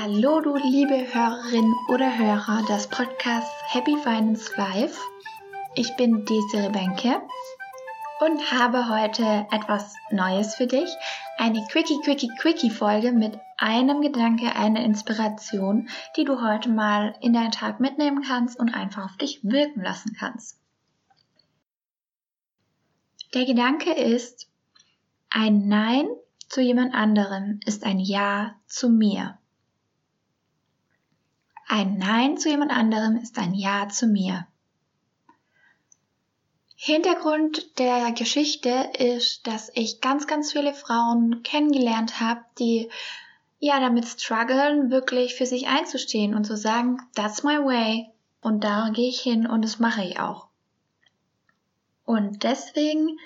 Hallo 0.00 0.40
du 0.40 0.54
liebe 0.54 1.12
Hörerin 1.12 1.74
oder 1.88 2.16
Hörer 2.16 2.64
des 2.68 2.86
Podcasts 2.86 3.50
Happy 3.66 3.96
Finance 3.96 4.52
Life. 4.56 5.00
Ich 5.74 5.96
bin 5.96 6.24
Desiree 6.24 6.68
Benke 6.68 7.20
und 8.20 8.52
habe 8.52 8.88
heute 8.88 9.48
etwas 9.50 9.96
Neues 10.12 10.54
für 10.54 10.68
dich. 10.68 10.88
Eine 11.36 11.66
Quickie, 11.72 11.98
Quickie, 12.04 12.30
Quickie 12.38 12.70
Folge 12.70 13.10
mit 13.10 13.40
einem 13.56 14.00
Gedanke, 14.00 14.54
einer 14.54 14.84
Inspiration, 14.84 15.88
die 16.16 16.24
du 16.24 16.40
heute 16.40 16.68
mal 16.68 17.16
in 17.20 17.32
deinen 17.32 17.50
Tag 17.50 17.80
mitnehmen 17.80 18.22
kannst 18.22 18.56
und 18.60 18.72
einfach 18.72 19.06
auf 19.06 19.16
dich 19.16 19.42
wirken 19.42 19.82
lassen 19.82 20.14
kannst. 20.16 20.60
Der 23.34 23.46
Gedanke 23.46 23.92
ist, 23.94 24.48
ein 25.28 25.66
Nein 25.66 26.06
zu 26.48 26.60
jemand 26.60 26.94
anderem 26.94 27.58
ist 27.66 27.84
ein 27.84 27.98
Ja 27.98 28.54
zu 28.68 28.90
mir. 28.90 29.38
Ein 31.70 31.98
Nein 31.98 32.38
zu 32.38 32.48
jemand 32.48 32.72
anderem 32.72 33.18
ist 33.18 33.38
ein 33.38 33.52
Ja 33.52 33.90
zu 33.90 34.06
mir. 34.06 34.46
Hintergrund 36.74 37.78
der 37.78 38.12
Geschichte 38.12 38.90
ist, 38.98 39.46
dass 39.46 39.70
ich 39.74 40.00
ganz, 40.00 40.26
ganz 40.26 40.52
viele 40.52 40.72
Frauen 40.72 41.42
kennengelernt 41.42 42.20
habe, 42.20 42.40
die 42.58 42.88
ja 43.58 43.80
damit 43.80 44.06
strugglen, 44.06 44.90
wirklich 44.90 45.34
für 45.34 45.44
sich 45.44 45.68
einzustehen 45.68 46.34
und 46.34 46.44
zu 46.44 46.56
sagen, 46.56 47.02
that's 47.14 47.42
my 47.42 47.58
way 47.58 48.08
und 48.40 48.64
da 48.64 48.88
gehe 48.94 49.10
ich 49.10 49.20
hin 49.20 49.46
und 49.46 49.62
das 49.62 49.78
mache 49.78 50.04
ich 50.04 50.18
auch. 50.20 50.46
Und 52.06 52.44
deswegen 52.44 53.18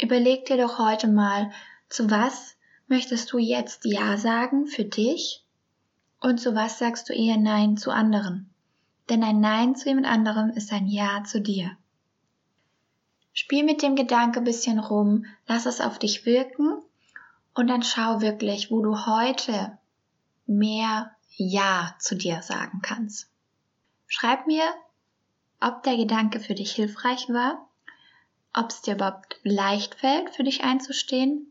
überleg 0.00 0.46
dir 0.46 0.58
doch 0.58 0.78
heute 0.78 1.08
mal, 1.08 1.50
zu 1.88 2.08
was 2.08 2.54
möchtest 2.86 3.32
du 3.32 3.38
jetzt 3.38 3.84
Ja 3.84 4.16
sagen 4.16 4.66
für 4.68 4.84
dich 4.84 5.42
und 6.20 6.38
zu 6.38 6.54
was 6.54 6.78
sagst 6.78 7.08
du 7.08 7.14
eher 7.14 7.38
Nein 7.38 7.76
zu 7.76 7.90
anderen? 7.90 8.50
Denn 9.08 9.24
ein 9.24 9.40
Nein 9.40 9.74
zu 9.74 9.88
jemand 9.88 10.06
anderem 10.06 10.50
ist 10.50 10.72
ein 10.72 10.86
Ja 10.86 11.24
zu 11.24 11.40
dir. 11.40 11.76
Spiel 13.32 13.64
mit 13.64 13.82
dem 13.82 13.96
Gedanke 13.96 14.40
bisschen 14.40 14.78
rum, 14.78 15.24
lass 15.46 15.66
es 15.66 15.80
auf 15.80 15.98
dich 15.98 16.26
wirken 16.26 16.82
und 17.54 17.68
dann 17.68 17.82
schau 17.82 18.20
wirklich, 18.20 18.70
wo 18.70 18.82
du 18.82 19.06
heute 19.06 19.78
mehr 20.46 21.10
Ja 21.36 21.94
zu 21.98 22.14
dir 22.16 22.42
sagen 22.42 22.80
kannst. 22.82 23.30
Schreib 24.06 24.46
mir, 24.46 24.64
ob 25.60 25.82
der 25.82 25.96
Gedanke 25.96 26.40
für 26.40 26.54
dich 26.54 26.72
hilfreich 26.72 27.28
war, 27.28 27.66
ob 28.52 28.70
es 28.70 28.82
dir 28.82 28.94
überhaupt 28.94 29.38
leicht 29.42 29.94
fällt, 29.94 30.30
für 30.30 30.44
dich 30.44 30.64
einzustehen 30.64 31.49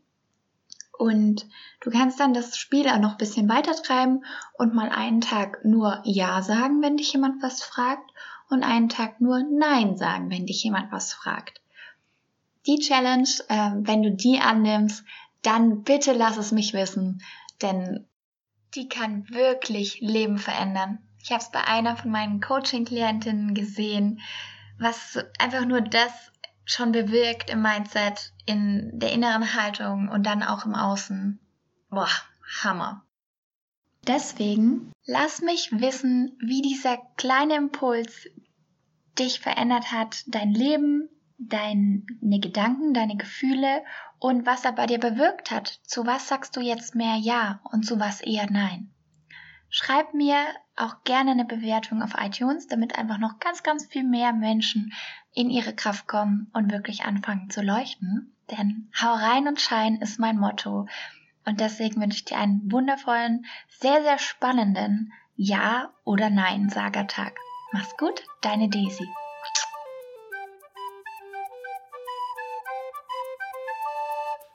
und 1.00 1.46
du 1.80 1.90
kannst 1.90 2.20
dann 2.20 2.34
das 2.34 2.58
Spiel 2.58 2.86
auch 2.86 2.98
noch 2.98 3.12
ein 3.12 3.16
bisschen 3.16 3.48
weiter 3.48 3.72
treiben 3.72 4.22
und 4.58 4.74
mal 4.74 4.90
einen 4.90 5.22
Tag 5.22 5.64
nur 5.64 6.02
Ja 6.04 6.42
sagen, 6.42 6.82
wenn 6.82 6.98
dich 6.98 7.14
jemand 7.14 7.42
was 7.42 7.62
fragt 7.62 8.10
und 8.50 8.62
einen 8.62 8.90
Tag 8.90 9.18
nur 9.18 9.42
Nein 9.42 9.96
sagen, 9.96 10.30
wenn 10.30 10.44
dich 10.44 10.62
jemand 10.62 10.92
was 10.92 11.14
fragt. 11.14 11.62
Die 12.66 12.80
Challenge, 12.80 13.30
äh, 13.48 13.70
wenn 13.76 14.02
du 14.02 14.12
die 14.12 14.40
annimmst, 14.40 15.04
dann 15.40 15.84
bitte 15.84 16.12
lass 16.12 16.36
es 16.36 16.52
mich 16.52 16.74
wissen, 16.74 17.22
denn 17.62 18.06
die 18.74 18.90
kann 18.90 19.26
wirklich 19.30 20.02
Leben 20.02 20.36
verändern. 20.36 20.98
Ich 21.22 21.30
habe 21.30 21.40
es 21.40 21.50
bei 21.50 21.64
einer 21.64 21.96
von 21.96 22.10
meinen 22.10 22.42
Coaching-Klientinnen 22.42 23.54
gesehen, 23.54 24.20
was 24.78 25.18
einfach 25.38 25.64
nur 25.64 25.80
das 25.80 26.29
schon 26.70 26.92
bewirkt 26.92 27.50
im 27.50 27.62
Mindset, 27.62 28.32
in 28.46 28.98
der 28.98 29.12
inneren 29.12 29.54
Haltung 29.54 30.08
und 30.08 30.24
dann 30.24 30.42
auch 30.42 30.64
im 30.64 30.74
Außen. 30.74 31.40
Boah, 31.90 32.08
Hammer. 32.62 33.04
Deswegen 34.06 34.92
lass 35.04 35.42
mich 35.42 35.72
wissen, 35.72 36.38
wie 36.40 36.62
dieser 36.62 36.98
kleine 37.16 37.56
Impuls 37.56 38.28
dich 39.18 39.40
verändert 39.40 39.92
hat, 39.92 40.24
dein 40.28 40.52
Leben, 40.52 41.08
deine 41.38 42.40
Gedanken, 42.40 42.94
deine 42.94 43.16
Gefühle 43.16 43.84
und 44.18 44.46
was 44.46 44.64
er 44.64 44.72
bei 44.72 44.86
dir 44.86 44.98
bewirkt 44.98 45.50
hat. 45.50 45.80
Zu 45.84 46.06
was 46.06 46.28
sagst 46.28 46.56
du 46.56 46.60
jetzt 46.60 46.94
mehr 46.94 47.16
Ja 47.16 47.60
und 47.64 47.84
zu 47.84 47.98
was 47.98 48.20
eher 48.20 48.50
Nein? 48.50 48.90
Schreib 49.70 50.14
mir 50.14 50.36
auch 50.74 51.04
gerne 51.04 51.30
eine 51.30 51.44
Bewertung 51.44 52.02
auf 52.02 52.14
iTunes, 52.18 52.66
damit 52.66 52.98
einfach 52.98 53.18
noch 53.18 53.38
ganz, 53.38 53.62
ganz 53.62 53.86
viel 53.86 54.02
mehr 54.02 54.32
Menschen 54.32 54.92
in 55.32 55.48
ihre 55.48 55.74
Kraft 55.74 56.08
kommen 56.08 56.50
und 56.52 56.72
wirklich 56.72 57.04
anfangen 57.04 57.50
zu 57.50 57.62
leuchten. 57.62 58.34
Denn 58.50 58.90
hau 59.00 59.12
rein 59.14 59.46
und 59.46 59.60
schein 59.60 59.96
ist 59.96 60.18
mein 60.18 60.38
Motto. 60.38 60.86
Und 61.46 61.60
deswegen 61.60 62.00
wünsche 62.00 62.16
ich 62.16 62.24
dir 62.24 62.38
einen 62.38 62.70
wundervollen, 62.70 63.46
sehr, 63.68 64.02
sehr 64.02 64.18
spannenden 64.18 65.12
Ja- 65.36 65.90
oder 66.04 66.30
Nein-Sagertag. 66.30 67.38
Mach's 67.72 67.96
gut, 67.96 68.24
deine 68.42 68.68
Daisy. 68.68 69.08